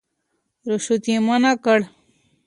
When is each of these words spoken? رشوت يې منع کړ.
رشوت 0.69 1.03
يې 1.11 1.17
منع 1.27 1.53
کړ. 1.63 1.79